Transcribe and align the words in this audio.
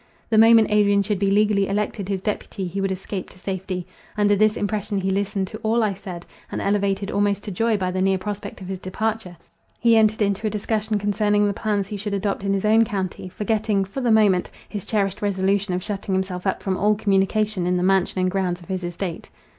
The 0.31 0.37
moment 0.39 0.71
Adrian 0.71 1.03
should 1.03 1.19
be 1.19 1.29
legally 1.29 1.67
elected 1.67 2.09
his 2.09 2.21
deputy, 2.21 2.65
he 2.65 2.81
would 2.81 2.91
escape 2.91 3.29
to 3.29 3.37
safety. 3.37 3.85
Under 4.17 4.35
this 4.35 4.57
impression 4.57 4.99
he 4.99 5.11
listened 5.11 5.45
to 5.49 5.59
all 5.59 5.83
I 5.83 5.93
said; 5.93 6.25
and, 6.51 6.59
elevated 6.59 7.11
almost 7.11 7.43
to 7.43 7.51
joy 7.51 7.77
by 7.77 7.91
the 7.91 8.01
near 8.01 8.17
prospect 8.17 8.61
of 8.61 8.67
his 8.67 8.79
departure, 8.79 9.37
he 9.79 9.95
entered 9.95 10.23
into 10.23 10.47
a 10.47 10.49
discussion 10.49 10.97
concerning 10.97 11.45
the 11.45 11.53
plans 11.53 11.87
he 11.89 11.97
should 11.97 12.15
adopt 12.15 12.43
in 12.43 12.51
his 12.53 12.65
own 12.65 12.83
county, 12.83 13.29
forgetting, 13.29 13.85
for 13.85 14.01
the 14.01 14.09
moment, 14.09 14.49
his 14.67 14.85
cherished 14.85 15.21
resolution 15.21 15.71
of 15.75 15.83
shutting 15.83 16.15
himself 16.15 16.47
up 16.47 16.63
from 16.63 16.77
all 16.77 16.95
communication 16.95 17.67
in 17.67 17.77
the 17.77 17.83
mansion 17.83 18.19
and 18.21 18.31
grounds 18.31 18.59
of 18.59 18.69
his 18.69 18.83
estate. 18.83 19.29